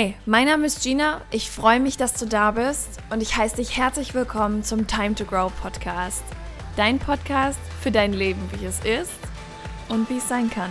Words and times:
Hey, 0.00 0.14
mein 0.26 0.46
Name 0.46 0.64
ist 0.64 0.84
Gina. 0.84 1.22
Ich 1.32 1.50
freue 1.50 1.80
mich, 1.80 1.96
dass 1.96 2.14
du 2.14 2.24
da 2.24 2.52
bist 2.52 3.00
und 3.10 3.20
ich 3.20 3.36
heiße 3.36 3.56
dich 3.56 3.76
herzlich 3.76 4.14
willkommen 4.14 4.62
zum 4.62 4.86
Time 4.86 5.16
to 5.16 5.24
Grow 5.24 5.52
Podcast. 5.60 6.22
Dein 6.76 7.00
Podcast 7.00 7.58
für 7.80 7.90
dein 7.90 8.12
Leben, 8.12 8.40
wie 8.52 8.64
es 8.64 8.78
ist 8.84 9.10
und 9.88 10.08
wie 10.08 10.18
es 10.18 10.28
sein 10.28 10.50
kann. 10.50 10.70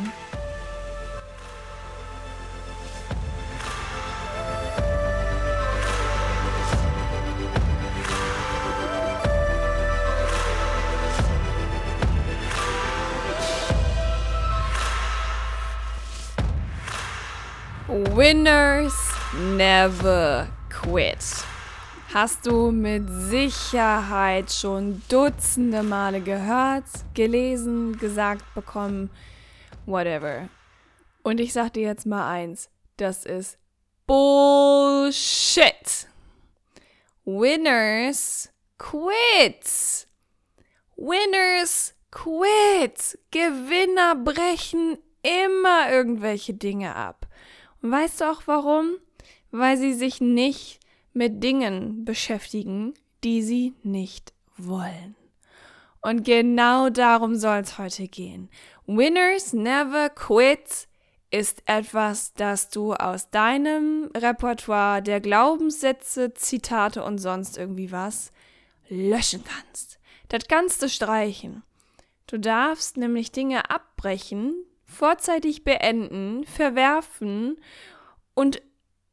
Winners 18.15 19.07
never 19.37 20.47
quit. 20.69 21.23
Hast 22.14 22.46
du 22.46 22.71
mit 22.71 23.04
Sicherheit 23.09 24.51
schon 24.51 25.01
dutzende 25.10 25.83
Male 25.83 26.21
gehört, 26.21 26.86
gelesen, 27.13 27.97
gesagt 27.97 28.43
bekommen, 28.55 29.10
whatever. 29.86 30.47
Und 31.23 31.39
ich 31.39 31.54
sag 31.54 31.73
dir 31.73 31.83
jetzt 31.83 32.05
mal 32.05 32.30
eins, 32.30 32.69
das 32.95 33.25
ist 33.25 33.59
Bullshit. 34.08 36.08
Winners 37.25 38.49
quit. 38.77 40.08
Winners 40.95 41.94
quit. 42.09 43.19
Gewinner 43.31 44.16
brechen 44.16 44.97
immer 45.22 45.91
irgendwelche 45.91 46.53
Dinge 46.53 46.95
ab. 46.95 47.27
Und 47.81 47.91
weißt 47.91 48.21
du 48.21 48.31
auch 48.31 48.43
warum? 48.45 48.95
Weil 49.51 49.77
sie 49.77 49.93
sich 49.93 50.21
nicht 50.21 50.79
mit 51.13 51.43
Dingen 51.43 52.05
beschäftigen, 52.05 52.93
die 53.23 53.41
sie 53.41 53.73
nicht 53.83 54.33
wollen. 54.57 55.15
Und 56.01 56.23
genau 56.23 56.89
darum 56.89 57.35
soll 57.35 57.59
es 57.59 57.77
heute 57.77 58.07
gehen. 58.07 58.49
Winners 58.85 59.53
never 59.53 60.09
quit 60.09 60.87
ist 61.31 61.63
etwas, 61.65 62.33
das 62.33 62.69
du 62.69 62.93
aus 62.93 63.29
deinem 63.29 64.09
Repertoire 64.15 65.01
der 65.01 65.19
Glaubenssätze, 65.19 66.33
Zitate 66.33 67.03
und 67.03 67.17
sonst 67.17 67.57
irgendwie 67.57 67.91
was 67.91 68.31
löschen 68.87 69.43
kannst. 69.43 69.99
Das 70.29 70.47
kannst 70.47 70.81
du 70.81 70.89
streichen. 70.89 71.63
Du 72.27 72.39
darfst 72.39 72.97
nämlich 72.97 73.31
Dinge 73.31 73.69
abbrechen, 73.69 74.53
vorzeitig 74.85 75.63
beenden, 75.63 76.45
verwerfen 76.45 77.57
und 78.33 78.61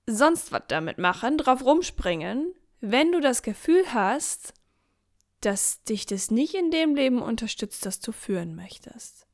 sonst 0.06 0.52
was 0.52 0.62
damit 0.68 0.98
machen, 0.98 1.38
drauf 1.38 1.64
rumspringen, 1.64 2.52
wenn 2.80 3.12
du 3.12 3.20
das 3.20 3.42
Gefühl 3.42 3.82
hast, 3.92 4.52
dass 5.40 5.82
dich 5.84 6.06
das 6.06 6.30
nicht 6.30 6.54
in 6.54 6.70
dem 6.70 6.94
Leben 6.94 7.20
unterstützt, 7.20 7.84
das 7.86 8.00
du 8.00 8.12
führen 8.12 8.54
möchtest. 8.54 9.26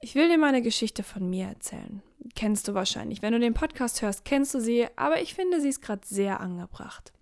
Ich 0.00 0.14
will 0.14 0.28
dir 0.28 0.38
mal 0.38 0.48
eine 0.48 0.62
Geschichte 0.62 1.02
von 1.02 1.28
mir 1.28 1.46
erzählen. 1.46 2.02
Kennst 2.34 2.68
du 2.68 2.74
wahrscheinlich. 2.74 3.22
Wenn 3.22 3.32
du 3.32 3.40
den 3.40 3.54
Podcast 3.54 4.02
hörst, 4.02 4.24
kennst 4.24 4.54
du 4.54 4.60
sie, 4.60 4.86
aber 4.96 5.20
ich 5.20 5.34
finde, 5.34 5.60
sie 5.60 5.68
ist 5.68 5.82
gerade 5.82 6.06
sehr 6.06 6.40
angebracht. 6.40 7.12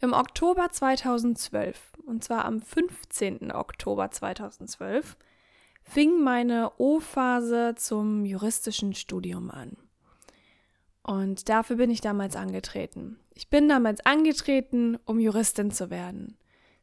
Im 0.00 0.12
Oktober 0.12 0.70
2012, 0.70 1.92
und 2.04 2.24
zwar 2.24 2.44
am 2.44 2.60
15. 2.60 3.52
Oktober 3.52 4.10
2012, 4.10 5.16
fing 5.82 6.22
meine 6.22 6.72
O-Phase 6.78 7.74
zum 7.76 8.24
juristischen 8.24 8.94
Studium 8.94 9.50
an. 9.50 9.76
Und 11.06 11.48
dafür 11.48 11.76
bin 11.76 11.88
ich 11.88 12.00
damals 12.00 12.34
angetreten. 12.34 13.16
Ich 13.32 13.48
bin 13.48 13.68
damals 13.68 14.04
angetreten, 14.04 14.98
um 15.04 15.20
Juristin 15.20 15.70
zu 15.70 15.88
werden. 15.88 16.36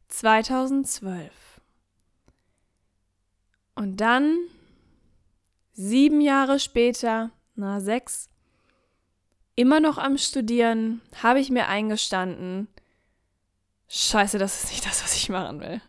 2012. 0.08 1.30
Und 3.74 3.98
dann, 4.00 4.38
sieben 5.74 6.22
Jahre 6.22 6.58
später, 6.58 7.32
na 7.54 7.80
sechs, 7.80 8.30
immer 9.56 9.78
noch 9.78 9.98
am 9.98 10.16
Studieren, 10.16 11.02
habe 11.22 11.40
ich 11.40 11.50
mir 11.50 11.68
eingestanden, 11.68 12.68
scheiße, 13.88 14.38
das 14.38 14.64
ist 14.64 14.70
nicht 14.70 14.86
das, 14.86 15.04
was 15.04 15.16
ich 15.16 15.28
machen 15.28 15.60
will. 15.60 15.82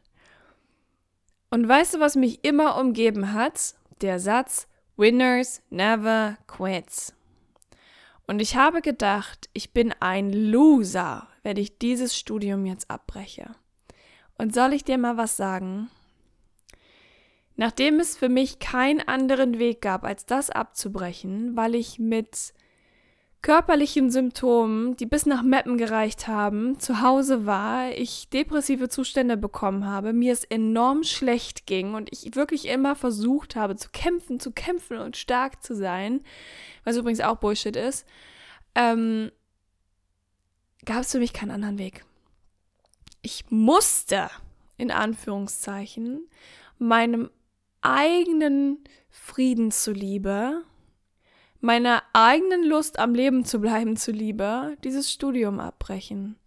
Und 1.52 1.70
weißt 1.70 1.94
du, 1.94 2.00
was 2.02 2.18
mich 2.18 2.44
immer 2.44 2.78
umgeben 2.82 3.32
hat? 3.32 3.76
Der 4.02 4.20
Satz 4.20 4.68
Winners 4.98 5.62
never 5.70 6.38
quits. 6.48 7.15
Und 8.28 8.42
ich 8.42 8.56
habe 8.56 8.82
gedacht, 8.82 9.50
ich 9.54 9.72
bin 9.72 9.94
ein 10.00 10.34
Loser, 10.34 11.28
wenn 11.44 11.58
ich 11.58 11.78
dieses 11.78 12.18
Studium 12.18 12.66
jetzt 12.66 12.90
abbreche. 12.90 13.56
Und 14.38 14.54
soll 14.54 14.74
ich 14.74 14.84
dir 14.84 14.98
mal 14.98 15.18
was 15.18 15.38
sagen? 15.38 15.90
Nachdem 17.56 18.00
es 18.00 18.18
für 18.18 18.28
mich 18.28 18.60
keinen 18.60 19.08
anderen 19.08 19.60
Weg 19.60 19.82
gab, 19.82 20.04
als 20.04 20.26
das 20.26 20.50
abzubrechen, 20.50 21.56
weil 21.56 21.76
ich 21.76 22.00
mit 22.00 22.54
körperlichen 23.46 24.10
Symptomen, 24.10 24.98
die 24.98 25.06
bis 25.06 25.28
nach 25.28 25.44
Meppen 25.44 25.78
gereicht 25.78 26.28
haben, 26.28 26.80
zu 26.80 27.02
Hause 27.02 27.46
war, 27.46 27.92
ich 27.92 28.28
depressive 28.30 28.90
Zustände 28.90 29.38
bekommen 29.38 29.86
habe, 29.86 30.14
mir 30.14 30.34
es 30.34 30.46
enorm 30.46 31.04
schlecht 31.04 31.68
ging 31.68 31.94
und 31.94 32.10
ich 32.12 32.36
wirklich 32.36 32.68
immer 32.68 32.96
versucht 32.96 33.56
habe 33.56 33.76
zu 33.76 33.90
kämpfen, 33.92 34.40
zu 34.40 34.52
kämpfen 34.52 34.98
und 34.98 35.16
stark 35.16 35.62
zu 35.62 35.76
sein, 35.76 36.22
was 36.86 36.98
übrigens 36.98 37.22
auch 37.22 37.36
Bullshit 37.36 37.76
ist, 37.76 38.08
ähm, 38.74 39.32
gab 40.84 41.02
es 41.02 41.12
für 41.12 41.20
mich 41.20 41.32
keinen 41.32 41.52
anderen 41.52 41.78
Weg. 41.78 42.04
Ich 43.22 43.46
musste, 43.52 44.32
in 44.78 44.90
Anführungszeichen, 44.90 46.28
meinem 46.80 47.30
eigenen 47.82 48.84
Frieden 49.12 49.70
zuliebe 49.70 50.64
meiner 51.66 52.04
eigenen 52.14 52.64
Lust 52.64 53.00
am 53.00 53.16
Leben 53.16 53.44
zu 53.44 53.60
bleiben 53.60 53.98
zuliebe, 53.98 54.78
dieses 54.84 55.12
Studium 55.12 55.60
abbrechen. 55.60 56.38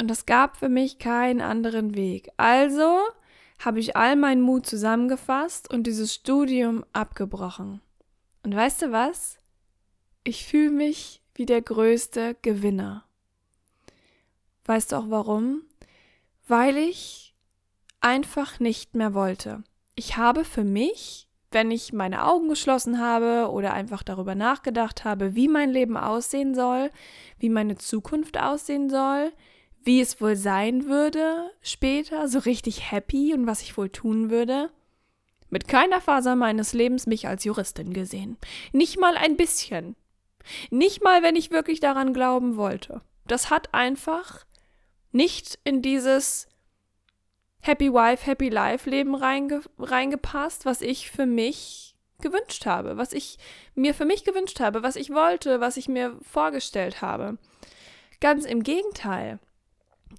Und 0.00 0.10
es 0.10 0.26
gab 0.26 0.56
für 0.56 0.68
mich 0.68 0.98
keinen 0.98 1.40
anderen 1.40 1.94
Weg. 1.94 2.28
Also 2.36 2.98
habe 3.60 3.78
ich 3.78 3.96
all 3.96 4.16
meinen 4.16 4.42
Mut 4.42 4.66
zusammengefasst 4.66 5.72
und 5.72 5.86
dieses 5.86 6.14
Studium 6.14 6.84
abgebrochen. 6.92 7.80
Und 8.42 8.54
weißt 8.54 8.82
du 8.82 8.92
was? 8.92 9.38
Ich 10.24 10.44
fühle 10.46 10.70
mich 10.70 11.22
wie 11.34 11.46
der 11.46 11.62
größte 11.62 12.36
Gewinner. 12.42 13.04
Weißt 14.64 14.92
du 14.92 14.96
auch 14.96 15.10
warum? 15.10 15.62
Weil 16.48 16.76
ich 16.76 17.34
einfach 18.00 18.58
nicht 18.58 18.94
mehr 18.94 19.14
wollte. 19.14 19.62
Ich 19.94 20.16
habe 20.16 20.44
für 20.44 20.64
mich 20.64 21.27
wenn 21.50 21.70
ich 21.70 21.92
meine 21.92 22.26
Augen 22.26 22.48
geschlossen 22.48 23.00
habe 23.00 23.50
oder 23.50 23.72
einfach 23.72 24.02
darüber 24.02 24.34
nachgedacht 24.34 25.04
habe, 25.04 25.34
wie 25.34 25.48
mein 25.48 25.70
Leben 25.70 25.96
aussehen 25.96 26.54
soll, 26.54 26.90
wie 27.38 27.48
meine 27.48 27.76
Zukunft 27.76 28.38
aussehen 28.38 28.90
soll, 28.90 29.32
wie 29.82 30.00
es 30.00 30.20
wohl 30.20 30.36
sein 30.36 30.86
würde 30.86 31.50
später, 31.62 32.28
so 32.28 32.40
richtig 32.40 32.90
happy 32.90 33.32
und 33.32 33.46
was 33.46 33.62
ich 33.62 33.76
wohl 33.78 33.88
tun 33.88 34.30
würde, 34.30 34.70
mit 35.50 35.66
keiner 35.66 36.00
Faser 36.00 36.36
meines 36.36 36.74
Lebens 36.74 37.06
mich 37.06 37.26
als 37.26 37.44
Juristin 37.44 37.94
gesehen. 37.94 38.36
Nicht 38.72 39.00
mal 39.00 39.16
ein 39.16 39.36
bisschen. 39.36 39.96
Nicht 40.70 41.02
mal, 41.02 41.22
wenn 41.22 41.36
ich 41.36 41.50
wirklich 41.50 41.80
daran 41.80 42.12
glauben 42.12 42.56
wollte. 42.56 43.00
Das 43.26 43.50
hat 43.50 43.72
einfach 43.72 44.44
nicht 45.12 45.58
in 45.64 45.80
dieses 45.80 46.47
Happy 47.60 47.92
Wife, 47.92 48.26
Happy 48.26 48.48
Life 48.48 48.88
Leben 48.88 49.14
reinge 49.14 49.62
reingepasst, 49.78 50.64
was 50.64 50.80
ich 50.80 51.10
für 51.10 51.26
mich 51.26 51.96
gewünscht 52.20 52.66
habe, 52.66 52.96
was 52.96 53.12
ich 53.12 53.38
mir 53.74 53.94
für 53.94 54.04
mich 54.04 54.24
gewünscht 54.24 54.60
habe, 54.60 54.82
was 54.82 54.96
ich 54.96 55.10
wollte, 55.10 55.60
was 55.60 55.76
ich 55.76 55.88
mir 55.88 56.16
vorgestellt 56.22 57.02
habe. 57.02 57.38
Ganz 58.20 58.44
im 58.44 58.62
Gegenteil. 58.62 59.38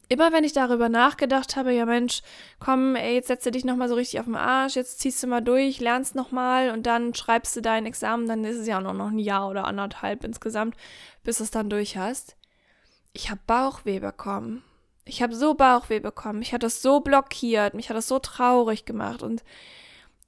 Immer 0.07 0.31
wenn 0.31 0.43
ich 0.43 0.53
darüber 0.53 0.87
nachgedacht 0.87 1.55
habe, 1.55 1.73
ja 1.73 1.85
Mensch, 1.85 2.21
komm, 2.59 2.95
ey, 2.95 3.15
jetzt 3.15 3.27
setze 3.27 3.51
dich 3.51 3.65
nochmal 3.65 3.89
so 3.89 3.95
richtig 3.95 4.19
auf 4.19 4.25
den 4.25 4.35
Arsch, 4.35 4.75
jetzt 4.75 4.99
ziehst 4.99 5.21
du 5.21 5.27
mal 5.27 5.41
durch, 5.41 5.79
lernst 5.79 6.15
nochmal 6.15 6.71
und 6.71 6.85
dann 6.85 7.13
schreibst 7.15 7.55
du 7.55 7.61
dein 7.61 7.85
Examen, 7.85 8.27
dann 8.27 8.43
ist 8.43 8.57
es 8.57 8.67
ja 8.67 8.77
auch 8.77 8.93
noch 8.93 9.09
ein 9.09 9.19
Jahr 9.19 9.49
oder 9.49 9.65
anderthalb 9.65 10.23
insgesamt, 10.23 10.75
bis 11.23 11.37
du 11.37 11.43
es 11.43 11.51
dann 11.51 11.69
durch 11.69 11.97
hast. 11.97 12.37
Ich 13.13 13.29
habe 13.29 13.41
Bauchweh 13.47 13.99
bekommen. 13.99 14.63
Ich 15.09 15.21
habe 15.21 15.35
so 15.35 15.55
Bauchweh 15.55 15.99
bekommen. 15.99 16.39
Mich 16.39 16.53
hat 16.53 16.63
das 16.63 16.81
so 16.81 16.99
blockiert. 16.99 17.73
Mich 17.73 17.89
hat 17.89 17.97
das 17.97 18.07
so 18.07 18.19
traurig 18.19 18.85
gemacht 18.85 19.23
und 19.23 19.43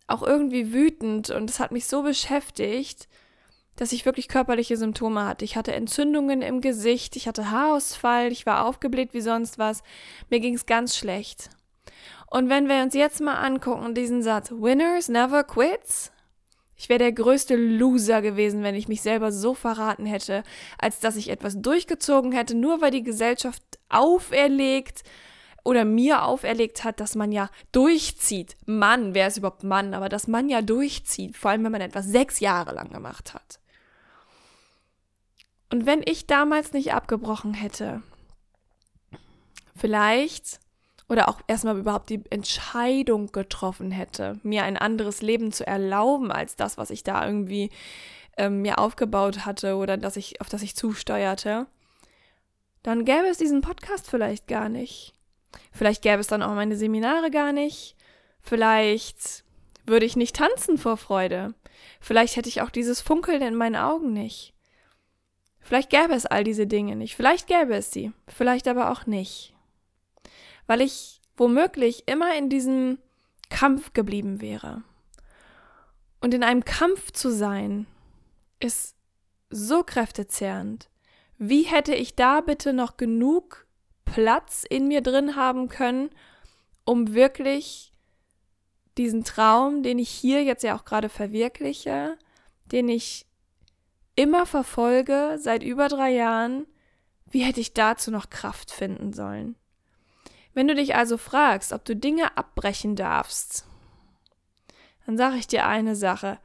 auch 0.08 0.24
irgendwie 0.24 0.74
wütend. 0.74 1.30
Und 1.30 1.50
es 1.50 1.60
hat 1.60 1.72
mich 1.72 1.86
so 1.86 2.04
beschäftigt, 2.04 3.08
dass 3.76 3.92
ich 3.92 4.06
wirklich 4.06 4.28
körperliche 4.28 4.78
Symptome 4.78 5.26
hatte. 5.26 5.46
Ich 5.46 5.56
hatte 5.56 5.74
Entzündungen 5.74 6.42
im 6.42 6.62
Gesicht. 6.62 7.16
Ich 7.16 7.28
hatte 7.28 7.52
Haarausfall. 7.52 8.32
Ich 8.32 8.46
war 8.46 8.66
aufgebläht 8.66 9.14
wie 9.14 9.22
sonst 9.22 9.60
was. 9.60 9.84
Mir 10.30 10.40
ging 10.40 10.56
es 10.56 10.66
ganz 10.66 10.98
schlecht. 10.98 11.50
Und 12.28 12.50
wenn 12.50 12.68
wir 12.68 12.82
uns 12.82 12.96
jetzt 12.96 13.22
mal 13.22 13.36
angucken, 13.36 13.94
diesen 13.94 14.24
Satz, 14.24 14.52
Winners 14.52 15.10
never 15.10 15.44
quits. 15.44 16.12
Ich 16.82 16.90
wäre 16.90 16.98
der 16.98 17.12
größte 17.12 17.56
Loser 17.56 18.24
gewesen, 18.24 18.64
wenn 18.64 18.74
ich 18.74 18.88
mich 18.88 19.04
selber 19.04 19.32
so 19.32 19.54
verraten 19.54 20.08
hätte, 20.08 20.44
als 20.80 21.00
dass 21.00 21.16
ich 21.16 21.30
etwas 21.30 21.62
durchgezogen 21.62 22.32
hätte, 22.32 22.56
nur 22.56 22.82
weil 22.82 22.90
die 22.90 23.04
Gesellschaft 23.04 23.62
auferlegt 23.90 25.04
oder 25.64 25.86
mir 25.86 26.24
auferlegt 26.24 26.84
hat, 26.84 27.00
dass 27.00 27.14
man 27.14 27.32
ja 27.32 27.52
durchzieht. 27.72 28.58
Mann, 28.66 29.14
wer 29.14 29.28
ist 29.28 29.38
überhaupt 29.38 29.64
Mann? 29.64 29.94
Aber 29.94 30.10
dass 30.10 30.28
man 30.28 30.50
ja 30.50 30.64
durchzieht, 30.64 31.38
vor 31.38 31.52
allem 31.52 31.64
wenn 31.66 31.72
man 31.72 31.82
etwas 31.82 32.08
sechs 32.08 32.40
Jahre 32.40 32.74
lang 32.74 32.92
gemacht 32.92 33.36
hat. 33.36 33.60
Und 35.72 35.86
wenn 35.86 36.02
ich 36.04 36.26
damals 36.26 36.74
nicht 36.74 36.96
abgebrochen 36.96 37.54
hätte, 37.54 38.02
vielleicht 39.76 40.60
oder 41.12 41.28
auch 41.28 41.42
erstmal 41.46 41.78
überhaupt 41.78 42.10
die 42.10 42.24
Entscheidung 42.30 43.34
getroffen 43.34 43.92
hätte, 43.92 44.40
mir 44.44 44.64
ein 44.64 44.78
anderes 44.78 45.22
Leben 45.22 45.52
zu 45.52 45.68
erlauben 45.68 46.32
als 46.32 46.56
das, 46.56 46.78
was 46.78 46.90
ich 46.90 47.04
da 47.04 47.28
irgendwie 47.28 47.70
ähm, 48.38 48.62
mir 48.62 48.80
aufgebaut 48.80 49.46
hatte 49.46 49.76
oder 49.76 49.98
dass 49.98 50.16
ich, 50.16 50.40
auf 50.40 50.48
das 50.48 50.62
ich 50.62 50.74
zusteuerte, 50.74 51.68
dann 52.82 53.04
gäbe 53.04 53.28
es 53.28 53.38
diesen 53.38 53.60
Podcast 53.60 54.10
vielleicht 54.10 54.48
gar 54.48 54.70
nicht. 54.70 55.14
Vielleicht 55.74 56.02
gäbe 56.02 56.22
es 56.22 56.28
dann 56.28 56.42
auch 56.42 56.56
meine 56.56 56.78
Seminare 56.78 57.30
gar 57.30 57.52
nicht. 57.52 57.98
Vielleicht 58.40 59.44
würde 59.86 60.06
ich 60.06 60.16
nicht 60.16 60.38
tanzen 60.38 60.78
vor 60.78 60.96
Freude. 60.96 61.54
Vielleicht 62.00 62.38
hätte 62.38 62.48
ich 62.48 62.62
auch 62.62 62.70
dieses 62.70 63.02
Funkeln 63.02 63.42
in 63.42 63.56
meinen 63.56 63.76
Augen 63.76 64.14
nicht. 64.14 64.54
Vielleicht 65.60 65.90
gäbe 65.90 66.14
es 66.14 66.26
all 66.26 66.46
diese 66.46 66.68
Dinge 66.68 66.96
nicht. 66.96 67.18
Vielleicht 67.18 67.48
gäbe 67.48 67.76
es 67.76 67.92
sie. 67.92 68.14
Vielleicht 68.30 68.70
aber 68.70 68.92
auch 68.92 69.08
nicht 69.08 69.54
weil 70.72 70.80
ich 70.80 71.20
womöglich 71.36 72.08
immer 72.08 72.34
in 72.34 72.48
diesem 72.48 72.98
Kampf 73.50 73.92
geblieben 73.92 74.40
wäre. 74.40 74.84
Und 76.22 76.34
in 76.34 76.46
einem 76.46 76.64
Kampf 76.64 77.12
zu 77.12 77.30
sein, 77.30 77.88
ist 78.62 78.96
so 79.50 79.84
kräftezehrend. 79.84 80.90
Wie 81.38 81.64
hätte 81.64 81.94
ich 81.94 82.16
da 82.16 82.40
bitte 82.40 82.72
noch 82.72 82.96
genug 82.96 83.68
Platz 84.06 84.64
in 84.64 84.88
mir 84.88 85.02
drin 85.02 85.36
haben 85.36 85.68
können, 85.68 86.10
um 86.86 87.14
wirklich 87.14 87.92
diesen 88.98 89.26
Traum, 89.26 89.84
den 89.84 90.00
ich 90.00 90.10
hier 90.10 90.42
jetzt 90.42 90.64
ja 90.64 90.78
auch 90.78 90.86
gerade 90.86 91.10
verwirkliche, 91.10 92.18
den 92.72 92.88
ich 92.88 93.26
immer 94.16 94.46
verfolge 94.46 95.38
seit 95.38 95.64
über 95.64 95.90
drei 95.90 96.12
Jahren, 96.12 96.66
wie 97.30 97.44
hätte 97.44 97.60
ich 97.60 97.74
dazu 97.74 98.10
noch 98.10 98.30
Kraft 98.30 98.72
finden 98.72 99.12
sollen? 99.12 99.58
Wenn 100.54 100.68
du 100.68 100.76
dich 100.76 100.96
also 100.96 101.18
fragst, 101.18 101.72
ob 101.74 101.86
du 101.86 101.96
Dinge 101.96 102.38
abbrechen 102.38 102.96
darfst, 102.96 103.66
dann 105.06 105.18
sage 105.18 105.38
ich 105.38 105.48
dir 105.48 105.66
eine 105.66 105.96
Sache. 105.96 106.40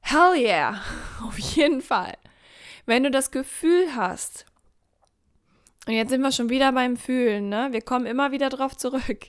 Hell 0.00 0.36
yeah, 0.36 0.80
auf 1.22 1.38
jeden 1.38 1.82
Fall. 1.82 2.16
Wenn 2.86 3.04
du 3.04 3.10
das 3.10 3.30
Gefühl 3.30 3.94
hast, 3.94 4.46
und 5.86 5.94
jetzt 5.94 6.10
sind 6.10 6.22
wir 6.22 6.32
schon 6.32 6.48
wieder 6.48 6.72
beim 6.72 6.96
Fühlen, 6.96 7.48
ne? 7.48 7.68
Wir 7.72 7.82
kommen 7.82 8.06
immer 8.06 8.30
wieder 8.30 8.48
drauf 8.48 8.76
zurück. 8.76 9.26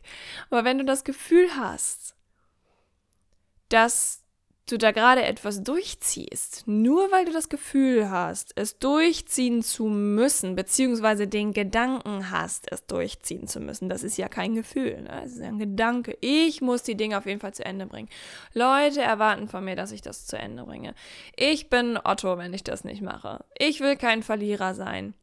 Aber 0.51 0.63
wenn 0.63 0.77
du 0.77 0.85
das 0.85 1.03
Gefühl 1.03 1.55
hast, 1.55 2.15
dass 3.69 4.22
du 4.65 4.77
da 4.77 4.91
gerade 4.91 5.23
etwas 5.23 5.61
durchziehst, 5.61 6.63
nur 6.67 7.11
weil 7.11 7.25
du 7.25 7.33
das 7.33 7.49
Gefühl 7.49 8.09
hast, 8.09 8.53
es 8.55 8.79
durchziehen 8.79 9.61
zu 9.61 9.85
müssen, 9.85 10.55
beziehungsweise 10.55 11.27
den 11.27 11.51
Gedanken 11.51 12.31
hast, 12.31 12.71
es 12.71 12.85
durchziehen 12.85 13.47
zu 13.47 13.59
müssen, 13.59 13.89
das 13.89 14.03
ist 14.03 14.17
ja 14.17 14.29
kein 14.29 14.55
Gefühl, 14.55 15.01
ne? 15.01 15.21
es 15.25 15.33
ist 15.33 15.41
ja 15.41 15.49
ein 15.49 15.59
Gedanke. 15.59 16.17
Ich 16.21 16.61
muss 16.61 16.83
die 16.83 16.95
Dinge 16.95 17.17
auf 17.17 17.25
jeden 17.25 17.41
Fall 17.41 17.53
zu 17.53 17.65
Ende 17.65 17.85
bringen. 17.85 18.09
Leute 18.53 19.01
erwarten 19.01 19.49
von 19.49 19.65
mir, 19.65 19.75
dass 19.75 19.91
ich 19.91 20.01
das 20.01 20.25
zu 20.25 20.37
Ende 20.37 20.63
bringe. 20.63 20.95
Ich 21.35 21.69
bin 21.69 21.99
Otto, 22.01 22.37
wenn 22.37 22.53
ich 22.53 22.63
das 22.63 22.85
nicht 22.85 23.01
mache. 23.01 23.43
Ich 23.57 23.81
will 23.81 23.97
kein 23.97 24.23
Verlierer 24.23 24.75
sein. 24.75 25.13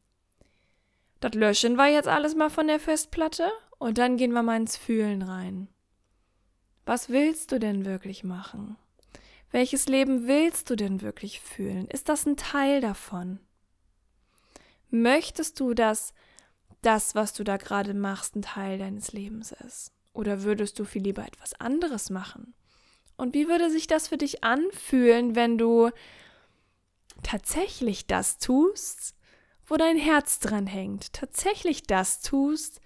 Das 1.19 1.33
löschen 1.33 1.75
wir 1.75 1.87
jetzt 1.87 2.07
alles 2.07 2.35
mal 2.35 2.49
von 2.49 2.67
der 2.67 2.79
Festplatte 2.79 3.51
und 3.79 3.97
dann 3.97 4.17
gehen 4.17 4.33
wir 4.33 4.43
mal 4.43 4.57
ins 4.57 4.77
Fühlen 4.77 5.23
rein. 5.23 5.67
Was 6.85 7.09
willst 7.09 7.51
du 7.51 7.59
denn 7.59 7.85
wirklich 7.85 8.23
machen? 8.23 8.75
Welches 9.51 9.87
Leben 9.87 10.27
willst 10.27 10.69
du 10.69 10.75
denn 10.75 11.01
wirklich 11.01 11.41
fühlen? 11.41 11.87
Ist 11.87 12.07
das 12.07 12.25
ein 12.25 12.37
Teil 12.37 12.79
davon? 12.79 13.39
Möchtest 14.89 15.59
du, 15.59 15.73
dass 15.73 16.13
das, 16.81 17.15
was 17.15 17.33
du 17.33 17.43
da 17.43 17.57
gerade 17.57 17.93
machst, 17.93 18.35
ein 18.35 18.41
Teil 18.41 18.77
deines 18.77 19.11
Lebens 19.11 19.51
ist? 19.51 19.91
Oder 20.13 20.43
würdest 20.43 20.79
du 20.79 20.85
viel 20.85 21.03
lieber 21.03 21.25
etwas 21.25 21.53
anderes 21.59 22.09
machen? 22.09 22.53
Und 23.17 23.33
wie 23.33 23.47
würde 23.47 23.69
sich 23.69 23.87
das 23.87 24.07
für 24.07 24.17
dich 24.17 24.43
anfühlen, 24.43 25.35
wenn 25.35 25.57
du 25.57 25.91
tatsächlich 27.21 28.07
das 28.07 28.39
tust, 28.39 29.15
wo 29.65 29.75
dein 29.75 29.97
Herz 29.97 30.39
dran 30.39 30.65
hängt? 30.65 31.13
Tatsächlich 31.13 31.83
das 31.83 32.21
tust, 32.21 32.81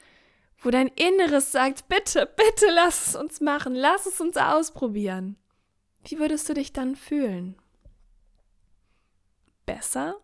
wo 0.60 0.72
dein 0.72 0.88
Inneres 0.88 1.52
sagt, 1.52 1.88
bitte, 1.88 2.30
bitte 2.36 2.68
lass 2.74 3.08
es 3.08 3.16
uns 3.16 3.40
machen, 3.40 3.76
lass 3.76 4.08
es 4.08 4.20
uns 4.20 4.36
ausprobieren. 4.36 5.38
Wie 6.06 6.20
würdest 6.20 6.48
du 6.48 6.54
dich 6.54 6.72
dann 6.72 6.96
fühlen? 6.96 7.56
Besser? 9.66 10.16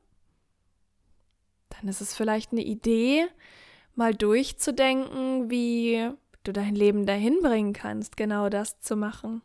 Dann 1.69 1.87
ist 1.87 2.01
es 2.01 2.13
vielleicht 2.13 2.51
eine 2.51 2.63
Idee, 2.63 3.27
mal 3.95 4.13
durchzudenken, 4.13 5.49
wie 5.49 6.11
du 6.43 6.53
dein 6.53 6.75
Leben 6.75 7.05
dahin 7.05 7.39
bringen 7.41 7.73
kannst, 7.73 8.15
genau 8.15 8.49
das 8.49 8.79
zu 8.79 8.95
machen. 8.95 9.41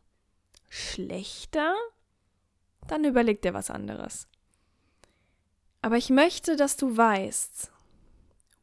Schlechter? 0.68 1.74
Dann 2.86 3.04
überleg 3.04 3.40
dir 3.40 3.54
was 3.54 3.70
anderes. 3.70 4.28
Aber 5.80 5.96
ich 5.96 6.10
möchte, 6.10 6.56
dass 6.56 6.76
du 6.76 6.96
weißt, 6.96 7.72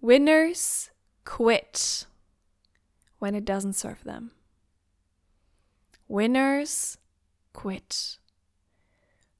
Winners 0.01 0.91
quit 1.23 2.07
when 3.19 3.33
it 3.33 3.49
doesn't 3.49 3.73
serve 3.73 4.03
them. 4.03 4.31
Winners 6.07 6.99
quit. 7.53 8.19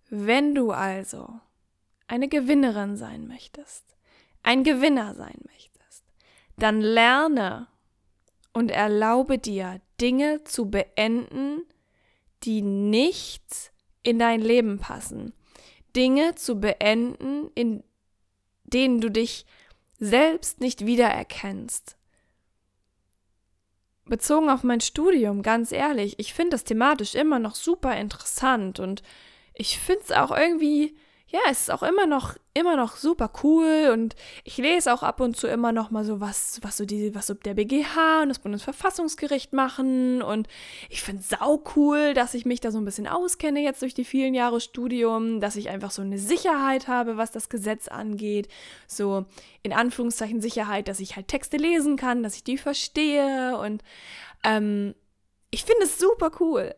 Wenn 0.09 0.55
du 0.55 0.71
also 0.71 1.39
eine 2.07 2.27
Gewinnerin 2.27 2.95
sein 2.95 3.27
möchtest, 3.27 3.97
ein 4.43 4.63
Gewinner 4.63 5.15
sein 5.15 5.39
möchtest, 5.45 6.03
dann 6.57 6.81
lerne 6.81 7.67
und 8.53 8.69
erlaube 8.69 9.39
dir, 9.39 9.81
Dinge 9.99 10.43
zu 10.43 10.69
beenden, 10.69 11.63
die 12.43 12.61
nicht 12.61 13.71
in 14.03 14.19
dein 14.19 14.41
Leben 14.41 14.79
passen. 14.79 15.33
Dinge 15.95 16.35
zu 16.35 16.59
beenden, 16.59 17.49
in 17.55 17.83
denen 18.65 19.01
du 19.01 19.09
dich 19.09 19.45
selbst 19.97 20.59
nicht 20.59 20.85
wiedererkennst 20.85 21.97
bezogen 24.05 24.49
auf 24.49 24.63
mein 24.63 24.81
Studium, 24.81 25.41
ganz 25.41 25.71
ehrlich, 25.71 26.15
ich 26.19 26.33
finde 26.33 26.51
das 26.51 26.63
thematisch 26.63 27.15
immer 27.15 27.39
noch 27.39 27.55
super 27.55 27.95
interessant 27.95 28.79
und 28.79 29.01
ich 29.53 29.79
finde 29.79 30.01
es 30.03 30.11
auch 30.11 30.31
irgendwie, 30.31 30.95
ja, 31.33 31.39
es 31.49 31.61
ist 31.61 31.71
auch 31.71 31.81
immer 31.81 32.05
noch, 32.05 32.35
immer 32.53 32.75
noch 32.75 32.95
super 32.95 33.31
cool 33.41 33.89
und 33.91 34.15
ich 34.43 34.57
lese 34.57 34.93
auch 34.93 35.01
ab 35.01 35.19
und 35.19 35.35
zu 35.35 35.47
immer 35.47 35.71
noch 35.71 35.89
mal 35.89 36.05
so 36.05 36.19
was, 36.21 36.59
was 36.61 36.77
so 36.77 36.85
die, 36.85 37.15
was 37.15 37.25
so 37.25 37.33
der 37.33 37.55
BGH 37.55 38.21
und 38.21 38.29
das 38.29 38.37
Bundesverfassungsgericht 38.37 39.51
machen 39.51 40.21
und 40.21 40.47
ich 40.89 41.01
finde 41.01 41.23
sau 41.23 41.63
cool, 41.75 42.13
dass 42.13 42.35
ich 42.35 42.45
mich 42.45 42.59
da 42.59 42.69
so 42.69 42.77
ein 42.77 42.85
bisschen 42.85 43.07
auskenne 43.07 43.61
jetzt 43.61 43.81
durch 43.81 43.95
die 43.95 44.05
vielen 44.05 44.35
Jahre 44.35 44.61
Studium, 44.61 45.41
dass 45.41 45.55
ich 45.55 45.69
einfach 45.69 45.89
so 45.89 46.03
eine 46.03 46.19
Sicherheit 46.19 46.87
habe, 46.87 47.17
was 47.17 47.31
das 47.31 47.49
Gesetz 47.49 47.87
angeht, 47.87 48.47
so 48.85 49.25
in 49.63 49.73
Anführungszeichen 49.73 50.39
Sicherheit, 50.39 50.87
dass 50.87 50.99
ich 50.99 51.15
halt 51.15 51.29
Texte 51.29 51.57
lesen 51.57 51.97
kann, 51.97 52.21
dass 52.21 52.35
ich 52.35 52.43
die 52.43 52.59
verstehe 52.59 53.57
und 53.57 53.81
ähm, 54.43 54.93
ich 55.49 55.65
finde 55.65 55.85
es 55.85 55.97
super 55.97 56.29
cool 56.39 56.75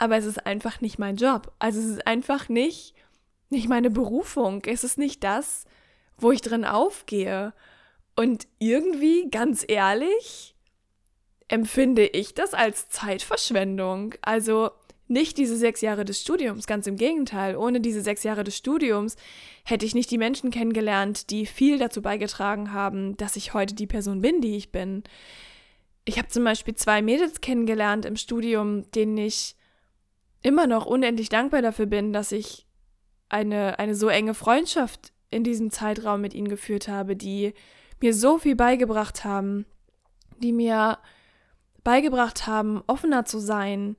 aber 0.00 0.16
es 0.16 0.24
ist 0.24 0.46
einfach 0.46 0.80
nicht 0.80 1.00
mein 1.00 1.16
Job. 1.16 1.52
Also 1.58 1.80
es 1.80 1.86
ist 1.86 2.06
einfach 2.06 2.48
nicht, 2.48 2.94
nicht 3.50 3.68
meine 3.68 3.90
Berufung. 3.90 4.62
Es 4.66 4.84
ist 4.84 4.98
nicht 4.98 5.24
das, 5.24 5.64
wo 6.16 6.32
ich 6.32 6.40
drin 6.40 6.64
aufgehe. 6.64 7.52
Und 8.16 8.48
irgendwie, 8.58 9.30
ganz 9.30 9.64
ehrlich, 9.66 10.54
empfinde 11.48 12.06
ich 12.06 12.34
das 12.34 12.54
als 12.54 12.88
Zeitverschwendung. 12.88 14.14
Also 14.22 14.70
nicht 15.08 15.38
diese 15.38 15.56
sechs 15.56 15.80
Jahre 15.80 16.04
des 16.04 16.20
Studiums, 16.20 16.66
ganz 16.66 16.86
im 16.86 16.96
Gegenteil. 16.96 17.56
Ohne 17.56 17.80
diese 17.80 18.02
sechs 18.02 18.22
Jahre 18.22 18.44
des 18.44 18.56
Studiums 18.56 19.16
hätte 19.64 19.86
ich 19.86 19.94
nicht 19.94 20.10
die 20.10 20.18
Menschen 20.18 20.50
kennengelernt, 20.50 21.30
die 21.30 21.46
viel 21.46 21.78
dazu 21.78 22.02
beigetragen 22.02 22.72
haben, 22.72 23.16
dass 23.16 23.36
ich 23.36 23.54
heute 23.54 23.74
die 23.74 23.86
Person 23.86 24.20
bin, 24.20 24.42
die 24.42 24.56
ich 24.56 24.70
bin. 24.70 25.04
Ich 26.04 26.18
habe 26.18 26.28
zum 26.28 26.44
Beispiel 26.44 26.74
zwei 26.74 27.00
Mädels 27.00 27.40
kennengelernt 27.40 28.04
im 28.04 28.16
Studium, 28.16 28.90
denen 28.92 29.16
ich 29.16 29.56
immer 30.42 30.66
noch 30.66 30.86
unendlich 30.86 31.30
dankbar 31.30 31.62
dafür 31.62 31.86
bin, 31.86 32.12
dass 32.12 32.32
ich 32.32 32.67
eine, 33.28 33.78
eine 33.78 33.94
so 33.94 34.08
enge 34.08 34.34
Freundschaft 34.34 35.12
in 35.30 35.44
diesem 35.44 35.70
Zeitraum 35.70 36.20
mit 36.20 36.34
ihnen 36.34 36.48
geführt 36.48 36.88
habe, 36.88 37.16
die 37.16 37.52
mir 38.00 38.14
so 38.14 38.38
viel 38.38 38.56
beigebracht 38.56 39.24
haben, 39.24 39.66
die 40.38 40.52
mir 40.52 40.98
beigebracht 41.84 42.46
haben, 42.46 42.82
offener 42.86 43.24
zu 43.24 43.38
sein, 43.38 43.96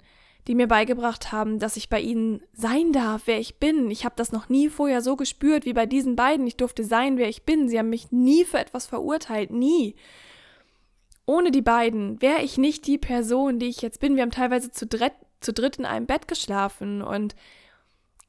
die 0.47 0.55
mir 0.55 0.67
beigebracht 0.67 1.31
haben, 1.31 1.59
dass 1.59 1.77
ich 1.77 1.89
bei 1.89 1.99
ihnen 1.99 2.41
sein 2.53 2.91
darf, 2.91 3.23
wer 3.25 3.39
ich 3.39 3.57
bin. 3.57 3.91
Ich 3.91 4.05
habe 4.05 4.15
das 4.15 4.31
noch 4.31 4.49
nie 4.49 4.69
vorher 4.69 5.01
so 5.01 5.15
gespürt 5.15 5.65
wie 5.65 5.73
bei 5.73 5.85
diesen 5.85 6.15
beiden. 6.15 6.47
Ich 6.47 6.57
durfte 6.57 6.83
sein, 6.83 7.17
wer 7.17 7.29
ich 7.29 7.43
bin. 7.43 7.69
Sie 7.69 7.77
haben 7.77 7.89
mich 7.89 8.11
nie 8.11 8.45
für 8.45 8.57
etwas 8.57 8.87
verurteilt, 8.87 9.51
nie. 9.51 9.95
Ohne 11.25 11.51
die 11.51 11.61
beiden 11.61 12.19
wäre 12.21 12.41
ich 12.41 12.57
nicht 12.57 12.87
die 12.87 12.97
Person, 12.97 13.59
die 13.59 13.67
ich 13.67 13.81
jetzt 13.83 13.99
bin. 13.99 14.15
Wir 14.15 14.23
haben 14.23 14.31
teilweise 14.31 14.71
zu 14.71 14.87
dritt, 14.87 15.13
zu 15.41 15.53
dritt 15.53 15.77
in 15.77 15.85
einem 15.85 16.07
Bett 16.07 16.27
geschlafen 16.27 17.03
und 17.03 17.35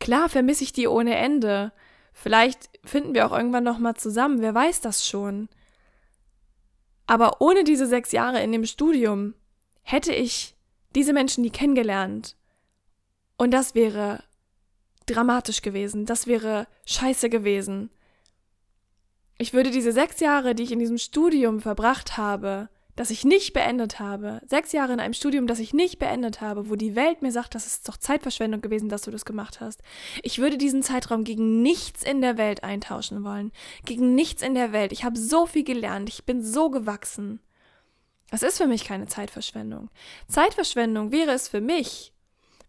klar 0.00 0.28
vermisse 0.28 0.64
ich 0.64 0.73
die 0.73 0.88
ohne 0.88 1.16
Ende. 1.16 1.73
Vielleicht 2.12 2.69
finden 2.85 3.14
wir 3.14 3.26
auch 3.26 3.37
irgendwann 3.37 3.64
noch 3.64 3.78
mal 3.78 3.95
zusammen, 3.95 4.40
wer 4.40 4.54
weiß 4.54 4.80
das 4.80 5.07
schon. 5.07 5.49
Aber 7.07 7.40
ohne 7.40 7.64
diese 7.64 7.87
sechs 7.87 8.12
Jahre 8.12 8.42
in 8.42 8.52
dem 8.52 8.64
Studium 8.64 9.35
hätte 9.83 10.12
ich 10.12 10.57
diese 10.95 11.12
Menschen 11.12 11.42
nie 11.42 11.50
kennengelernt. 11.50 12.37
Und 13.37 13.52
das 13.52 13.75
wäre 13.75 14.23
dramatisch 15.07 15.62
gewesen, 15.62 16.07
das 16.07 16.26
wäre 16.26 16.66
scheiße 16.87 17.30
gewesen. 17.30 17.90
Ich 19.38 19.54
würde 19.54 19.71
diese 19.71 19.92
sechs 19.92 20.21
Jahre, 20.21 20.54
die 20.54 20.64
ich 20.64 20.73
in 20.73 20.78
diesem 20.78 20.99
Studium 20.99 21.61
verbracht 21.61 22.16
habe, 22.16 22.69
das 23.00 23.09
ich 23.09 23.25
nicht 23.25 23.54
beendet 23.54 23.99
habe, 23.99 24.42
sechs 24.47 24.73
Jahre 24.73 24.92
in 24.92 25.00
einem 25.00 25.14
Studium, 25.14 25.47
das 25.47 25.59
ich 25.59 25.73
nicht 25.73 25.99
beendet 25.99 26.42
habe, 26.42 26.69
wo 26.69 26.76
die 26.76 26.95
Welt 26.95 27.23
mir 27.23 27.33
sagt, 27.33 27.54
das 27.54 27.66
ist 27.66 27.88
doch 27.88 27.97
Zeitverschwendung 27.97 28.61
gewesen, 28.61 28.90
dass 28.90 29.00
du 29.00 29.11
das 29.11 29.25
gemacht 29.25 29.59
hast. 29.59 29.83
Ich 30.23 30.38
würde 30.38 30.59
diesen 30.59 30.83
Zeitraum 30.83 31.25
gegen 31.25 31.62
nichts 31.62 32.02
in 32.02 32.21
der 32.21 32.37
Welt 32.37 32.62
eintauschen 32.62 33.25
wollen. 33.25 33.52
Gegen 33.87 34.14
nichts 34.14 34.42
in 34.42 34.52
der 34.52 34.73
Welt. 34.73 34.92
Ich 34.92 35.02
habe 35.02 35.19
so 35.19 35.47
viel 35.47 35.64
gelernt. 35.64 36.11
Ich 36.11 36.26
bin 36.26 36.42
so 36.45 36.69
gewachsen. 36.69 37.40
Das 38.30 38.42
ist 38.42 38.59
für 38.59 38.66
mich 38.66 38.85
keine 38.85 39.07
Zeitverschwendung. 39.07 39.88
Zeitverschwendung 40.28 41.11
wäre 41.11 41.30
es 41.30 41.49
für 41.49 41.62
mich, 41.62 42.12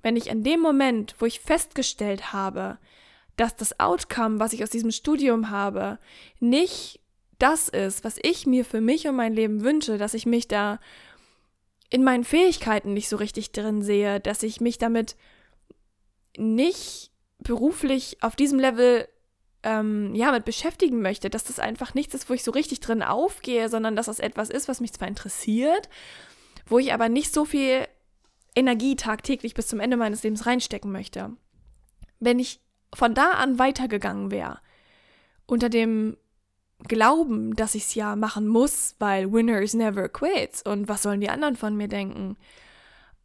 wenn 0.01 0.15
ich 0.15 0.27
in 0.27 0.45
dem 0.45 0.61
Moment, 0.61 1.13
wo 1.19 1.25
ich 1.25 1.41
festgestellt 1.41 2.31
habe, 2.31 2.77
dass 3.35 3.57
das 3.57 3.81
Outcome, 3.81 4.39
was 4.39 4.53
ich 4.53 4.63
aus 4.63 4.69
diesem 4.69 4.91
Studium 4.91 5.49
habe, 5.49 5.99
nicht 6.39 7.00
das 7.41 7.69
ist, 7.69 8.03
was 8.03 8.17
ich 8.21 8.45
mir 8.45 8.65
für 8.65 8.81
mich 8.81 9.07
und 9.07 9.15
mein 9.15 9.33
Leben 9.33 9.63
wünsche, 9.63 9.97
dass 9.97 10.13
ich 10.13 10.25
mich 10.25 10.47
da 10.47 10.79
in 11.89 12.03
meinen 12.03 12.23
Fähigkeiten 12.23 12.93
nicht 12.93 13.09
so 13.09 13.17
richtig 13.17 13.51
drin 13.51 13.81
sehe, 13.81 14.19
dass 14.19 14.43
ich 14.43 14.61
mich 14.61 14.77
damit 14.77 15.15
nicht 16.37 17.11
beruflich 17.39 18.17
auf 18.21 18.35
diesem 18.35 18.59
Level 18.59 19.07
ähm, 19.63 20.15
ja, 20.15 20.31
mit 20.31 20.45
beschäftigen 20.45 21.01
möchte, 21.01 21.29
dass 21.29 21.43
das 21.43 21.59
einfach 21.59 21.93
nichts 21.93 22.13
ist, 22.13 22.29
wo 22.29 22.33
ich 22.33 22.43
so 22.43 22.51
richtig 22.51 22.79
drin 22.79 23.03
aufgehe, 23.03 23.69
sondern 23.69 23.95
dass 23.95 24.05
das 24.05 24.19
etwas 24.19 24.49
ist, 24.49 24.67
was 24.67 24.79
mich 24.79 24.93
zwar 24.93 25.07
interessiert, 25.07 25.89
wo 26.65 26.79
ich 26.79 26.93
aber 26.93 27.09
nicht 27.09 27.33
so 27.33 27.45
viel 27.45 27.87
Energie 28.55 28.95
tagtäglich 28.95 29.53
bis 29.53 29.67
zum 29.67 29.79
Ende 29.79 29.97
meines 29.97 30.23
Lebens 30.23 30.45
reinstecken 30.45 30.91
möchte. 30.91 31.31
Wenn 32.19 32.39
ich 32.39 32.59
von 32.93 33.13
da 33.13 33.31
an 33.31 33.59
weitergegangen 33.59 34.31
wäre, 34.31 34.59
unter 35.45 35.69
dem 35.69 36.17
glauben, 36.87 37.55
dass 37.55 37.75
ich 37.75 37.83
es 37.83 37.95
ja 37.95 38.15
machen 38.15 38.47
muss, 38.47 38.95
weil 38.99 39.31
Winners 39.31 39.73
never 39.73 40.09
quits 40.09 40.61
und 40.61 40.87
was 40.87 41.03
sollen 41.03 41.21
die 41.21 41.29
anderen 41.29 41.55
von 41.55 41.75
mir 41.75 41.87
denken, 41.87 42.37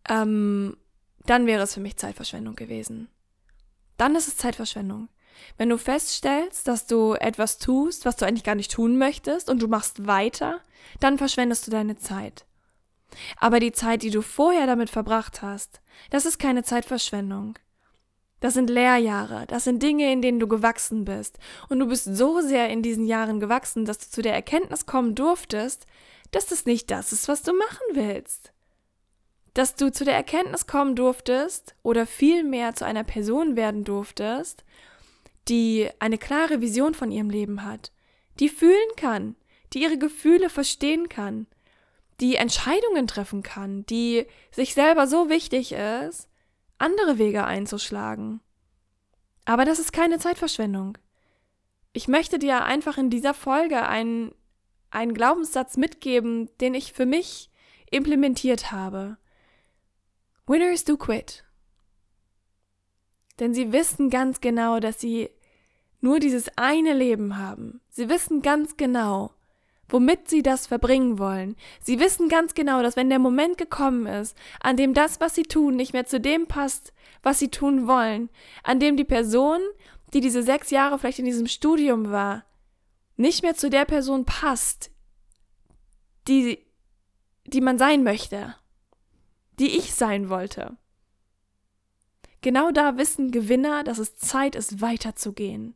ähm, 0.08 0.76
dann 1.24 1.46
wäre 1.46 1.62
es 1.62 1.74
für 1.74 1.80
mich 1.80 1.96
Zeitverschwendung 1.96 2.54
gewesen. 2.54 3.08
Dann 3.96 4.14
ist 4.14 4.28
es 4.28 4.36
Zeitverschwendung. 4.36 5.08
Wenn 5.58 5.68
du 5.68 5.78
feststellst, 5.78 6.66
dass 6.68 6.86
du 6.86 7.14
etwas 7.14 7.58
tust, 7.58 8.04
was 8.04 8.16
du 8.16 8.26
eigentlich 8.26 8.44
gar 8.44 8.54
nicht 8.54 8.72
tun 8.72 8.96
möchtest 8.98 9.50
und 9.50 9.60
du 9.60 9.68
machst 9.68 10.06
weiter, 10.06 10.60
dann 11.00 11.18
verschwendest 11.18 11.66
du 11.66 11.70
deine 11.70 11.96
Zeit. 11.96 12.46
Aber 13.38 13.60
die 13.60 13.72
Zeit, 13.72 14.02
die 14.02 14.10
du 14.10 14.22
vorher 14.22 14.66
damit 14.66 14.90
verbracht 14.90 15.42
hast, 15.42 15.80
das 16.10 16.26
ist 16.26 16.38
keine 16.38 16.62
Zeitverschwendung. 16.62 17.58
Das 18.40 18.54
sind 18.54 18.68
Lehrjahre, 18.68 19.46
das 19.46 19.64
sind 19.64 19.82
Dinge, 19.82 20.12
in 20.12 20.20
denen 20.20 20.38
du 20.38 20.46
gewachsen 20.46 21.04
bist. 21.04 21.38
Und 21.68 21.80
du 21.80 21.86
bist 21.86 22.04
so 22.04 22.40
sehr 22.40 22.68
in 22.68 22.82
diesen 22.82 23.06
Jahren 23.06 23.40
gewachsen, 23.40 23.84
dass 23.84 23.98
du 23.98 24.10
zu 24.10 24.22
der 24.22 24.34
Erkenntnis 24.34 24.84
kommen 24.84 25.14
durftest, 25.14 25.86
dass 26.32 26.46
das 26.46 26.66
nicht 26.66 26.90
das 26.90 27.12
ist, 27.12 27.28
was 27.28 27.42
du 27.42 27.52
machen 27.54 27.86
willst. 27.94 28.52
Dass 29.54 29.74
du 29.74 29.90
zu 29.90 30.04
der 30.04 30.14
Erkenntnis 30.14 30.66
kommen 30.66 30.96
durftest 30.96 31.74
oder 31.82 32.06
vielmehr 32.06 32.74
zu 32.74 32.84
einer 32.84 33.04
Person 33.04 33.56
werden 33.56 33.84
durftest, 33.84 34.64
die 35.48 35.88
eine 35.98 36.18
klare 36.18 36.60
Vision 36.60 36.92
von 36.92 37.10
ihrem 37.10 37.30
Leben 37.30 37.64
hat, 37.64 37.90
die 38.38 38.50
fühlen 38.50 38.96
kann, 38.96 39.36
die 39.72 39.82
ihre 39.82 39.96
Gefühle 39.96 40.50
verstehen 40.50 41.08
kann, 41.08 41.46
die 42.20 42.36
Entscheidungen 42.36 43.06
treffen 43.06 43.42
kann, 43.42 43.86
die 43.86 44.26
sich 44.50 44.74
selber 44.74 45.06
so 45.06 45.30
wichtig 45.30 45.72
ist, 45.72 46.28
andere 46.78 47.18
Wege 47.18 47.44
einzuschlagen. 47.44 48.40
Aber 49.44 49.64
das 49.64 49.78
ist 49.78 49.92
keine 49.92 50.18
Zeitverschwendung. 50.18 50.98
Ich 51.92 52.08
möchte 52.08 52.38
dir 52.38 52.64
einfach 52.64 52.98
in 52.98 53.10
dieser 53.10 53.32
Folge 53.32 53.86
einen, 53.86 54.34
einen 54.90 55.14
Glaubenssatz 55.14 55.76
mitgeben, 55.76 56.50
den 56.60 56.74
ich 56.74 56.92
für 56.92 57.06
mich 57.06 57.50
implementiert 57.90 58.72
habe. 58.72 59.16
Winners 60.46 60.84
do 60.84 60.96
quit. 60.96 61.44
Denn 63.38 63.54
sie 63.54 63.72
wissen 63.72 64.10
ganz 64.10 64.40
genau, 64.40 64.80
dass 64.80 65.00
sie 65.00 65.30
nur 66.00 66.20
dieses 66.20 66.50
eine 66.56 66.92
Leben 66.92 67.36
haben. 67.38 67.80
Sie 67.88 68.08
wissen 68.08 68.42
ganz 68.42 68.76
genau, 68.76 69.32
womit 69.88 70.28
sie 70.28 70.42
das 70.42 70.66
verbringen 70.66 71.18
wollen. 71.18 71.56
Sie 71.80 72.00
wissen 72.00 72.28
ganz 72.28 72.54
genau, 72.54 72.82
dass 72.82 72.96
wenn 72.96 73.08
der 73.08 73.18
Moment 73.18 73.58
gekommen 73.58 74.06
ist, 74.06 74.36
an 74.60 74.76
dem 74.76 74.94
das, 74.94 75.20
was 75.20 75.34
sie 75.34 75.44
tun, 75.44 75.76
nicht 75.76 75.92
mehr 75.92 76.06
zu 76.06 76.20
dem 76.20 76.46
passt, 76.46 76.92
was 77.22 77.38
sie 77.38 77.48
tun 77.48 77.86
wollen, 77.86 78.30
an 78.62 78.80
dem 78.80 78.96
die 78.96 79.04
Person, 79.04 79.60
die 80.12 80.20
diese 80.20 80.42
sechs 80.42 80.70
Jahre 80.70 80.98
vielleicht 80.98 81.18
in 81.18 81.24
diesem 81.24 81.46
Studium 81.46 82.10
war, 82.10 82.44
nicht 83.16 83.42
mehr 83.42 83.54
zu 83.54 83.70
der 83.70 83.84
Person 83.84 84.24
passt, 84.24 84.90
die, 86.28 86.58
die 87.44 87.60
man 87.60 87.78
sein 87.78 88.02
möchte, 88.02 88.54
die 89.58 89.76
ich 89.76 89.94
sein 89.94 90.28
wollte. 90.28 90.76
Genau 92.46 92.70
da 92.70 92.96
wissen 92.96 93.32
Gewinner, 93.32 93.82
dass 93.82 93.98
es 93.98 94.14
Zeit 94.18 94.54
ist, 94.54 94.80
weiterzugehen 94.80 95.74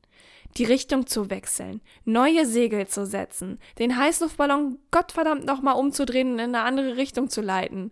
die 0.57 0.65
Richtung 0.65 1.09
zu 1.09 1.29
wechseln, 1.29 1.81
neue 2.05 2.47
Segel 2.47 2.87
zu 2.87 3.07
setzen, 3.07 3.59
den 3.81 3.97
Heißluftballon 3.97 4.79
Gottverdammt 4.93 5.45
nochmal 5.45 5.75
umzudrehen 5.75 6.35
und 6.35 6.39
in 6.39 6.55
eine 6.55 6.63
andere 6.63 6.97
Richtung 6.97 7.29
zu 7.29 7.41
leiten. 7.41 7.91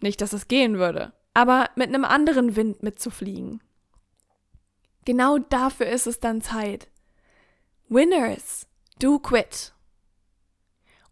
Nicht, 0.00 0.22
dass 0.22 0.32
es 0.32 0.48
gehen 0.48 0.78
würde, 0.78 1.12
aber 1.34 1.68
mit 1.76 1.88
einem 1.88 2.06
anderen 2.06 2.56
Wind 2.56 2.82
mitzufliegen. 2.82 3.62
Genau 5.04 5.36
dafür 5.36 5.86
ist 5.86 6.06
es 6.06 6.18
dann 6.18 6.40
Zeit. 6.40 6.88
Winners, 7.90 8.66
do 8.98 9.18
quit. 9.18 9.74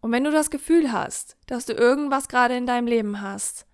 Und 0.01 0.11
wenn 0.11 0.23
du 0.23 0.31
das 0.31 0.49
Gefühl 0.49 0.91
hast, 0.91 1.37
dass 1.45 1.67
du 1.67 1.73
irgendwas 1.73 2.27
gerade 2.27 2.57
in 2.57 2.65
deinem 2.65 2.87
Leben 2.87 3.21
hast, 3.21 3.67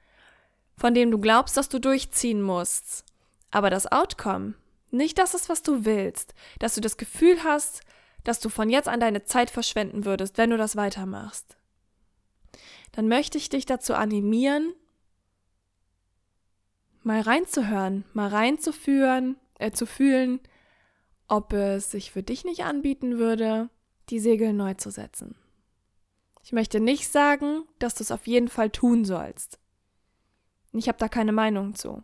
von 0.78 0.94
dem 0.94 1.12
du 1.12 1.20
glaubst, 1.20 1.58
dass 1.58 1.70
du 1.70 1.80
durchziehen 1.80 2.42
musst, 2.42 3.06
aber 3.52 3.70
das 3.70 3.92
Outcome 3.92 4.56
nicht 4.92 5.18
das 5.18 5.34
ist, 5.34 5.50
was 5.50 5.62
du 5.62 5.86
willst, 5.86 6.34
dass 6.60 6.76
du 6.76 6.82
das 6.82 6.98
Gefühl 6.98 7.44
hast, 7.44 7.82
dass 8.24 8.40
du 8.40 8.50
von 8.50 8.70
jetzt 8.70 8.88
an 8.88 9.00
deine 9.00 9.24
Zeit 9.24 9.50
verschwenden 9.50 10.06
würdest, 10.06 10.38
wenn 10.38 10.50
du 10.50 10.58
das 10.58 10.76
weitermachst, 10.76 11.58
dann 12.92 13.08
möchte 13.08 13.38
ich 13.38 13.50
dich 13.50 13.66
dazu 13.66 13.94
animieren, 13.94 14.74
mal 17.04 17.22
reinzuhören, 17.22 18.06
mal 18.14 18.30
reinzuführen, 18.30 19.38
äh, 19.60 19.72
zu 19.72 19.86
fühlen, 19.86 20.40
ob 21.28 21.54
es 21.54 21.92
sich 21.92 22.12
für 22.12 22.24
dich 22.24 22.46
nicht 22.46 22.64
anbieten 22.64 23.18
würde, 23.18 23.70
die 24.10 24.20
Segel 24.20 24.54
neu 24.54 24.74
zu 24.76 24.92
setzen. 24.92 25.36
Ich 26.44 26.52
möchte 26.52 26.80
nicht 26.80 27.12
sagen, 27.12 27.64
dass 27.80 27.96
du 27.96 28.04
es 28.04 28.12
auf 28.12 28.28
jeden 28.28 28.48
Fall 28.48 28.70
tun 28.70 29.04
sollst. 29.04 29.60
Ich 30.78 30.88
habe 30.88 30.98
da 30.98 31.08
keine 31.08 31.32
Meinung 31.32 31.76
zu 31.76 32.04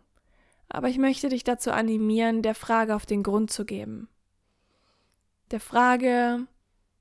aber 0.74 0.88
ich 0.88 0.96
möchte 0.96 1.28
dich 1.28 1.44
dazu 1.44 1.70
animieren, 1.70 2.40
der 2.40 2.54
Frage 2.54 2.96
auf 2.96 3.04
den 3.04 3.22
Grund 3.22 3.50
zu 3.50 3.66
geben. 3.66 4.08
Der 5.50 5.60
Frage 5.60 6.46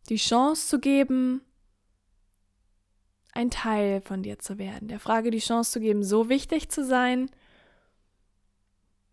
die 0.09 0.17
Chance 0.17 0.67
zu 0.67 0.79
geben, 0.79 1.41
ein 3.31 3.49
Teil 3.49 4.01
von 4.01 4.23
dir 4.23 4.39
zu 4.39 4.57
werden. 4.57 4.89
Der 4.89 4.99
Frage 4.99 5.31
die 5.31 5.39
Chance 5.39 5.71
zu 5.71 5.79
geben, 5.79 6.03
so 6.03 6.27
wichtig 6.27 6.69
zu 6.69 6.83
sein, 6.83 7.31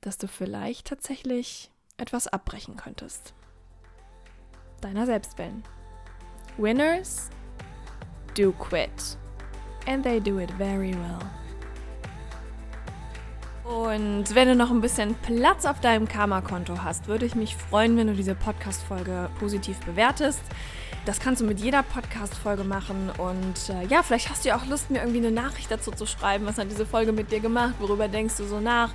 dass 0.00 0.18
du 0.18 0.26
vielleicht 0.26 0.88
tatsächlich 0.88 1.70
etwas 1.96 2.26
abbrechen 2.26 2.74
könntest. 2.74 3.34
Deiner 4.80 5.06
Selbstwillen. 5.06 5.62
Winners 6.56 7.30
do 8.36 8.50
quit. 8.50 9.16
And 9.86 10.02
they 10.02 10.18
do 10.20 10.40
it 10.40 10.50
very 10.58 10.94
well. 10.94 11.47
Und 13.68 14.34
wenn 14.34 14.48
du 14.48 14.54
noch 14.54 14.70
ein 14.70 14.80
bisschen 14.80 15.14
Platz 15.14 15.66
auf 15.66 15.80
deinem 15.80 16.08
Karma-Konto 16.08 16.82
hast, 16.82 17.06
würde 17.06 17.26
ich 17.26 17.34
mich 17.34 17.54
freuen, 17.54 17.98
wenn 17.98 18.06
du 18.06 18.14
diese 18.14 18.34
Podcast-Folge 18.34 19.28
positiv 19.38 19.78
bewertest. 19.80 20.40
das 21.04 21.20
kannst 21.20 21.40
du 21.40 21.46
mit 21.46 21.60
jeder 21.60 21.82
Podcast-Folge 21.82 22.64
machen. 22.64 23.10
Und 23.18 23.68
äh, 23.68 23.86
ja, 23.88 24.02
vielleicht 24.02 24.30
hast 24.30 24.44
du 24.44 24.50
ja 24.50 24.56
auch 24.56 24.66
Lust, 24.66 24.90
mir 24.90 24.98
irgendwie 24.98 25.18
eine 25.18 25.30
Nachricht 25.30 25.70
dazu 25.70 25.90
zu 25.90 26.06
schreiben. 26.06 26.46
Was 26.46 26.58
hat 26.58 26.70
diese 26.70 26.86
Folge 26.86 27.12
mit 27.12 27.30
dir 27.30 27.40
gemacht? 27.40 27.74
Worüber 27.78 28.08
denkst 28.08 28.36
du 28.38 28.46
so 28.46 28.60
nach? 28.60 28.90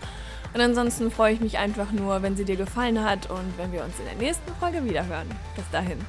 Und 0.53 0.61
ansonsten 0.61 1.11
freue 1.11 1.33
ich 1.33 1.39
mich 1.39 1.57
einfach 1.57 1.91
nur, 1.91 2.21
wenn 2.21 2.35
sie 2.35 2.45
dir 2.45 2.55
gefallen 2.55 3.03
hat 3.03 3.29
und 3.29 3.57
wenn 3.57 3.71
wir 3.71 3.83
uns 3.83 3.97
in 3.99 4.05
der 4.05 4.15
nächsten 4.15 4.53
Folge 4.59 4.83
wiederhören. 4.85 5.27
Bis 5.55 5.69
dahin. 5.71 5.99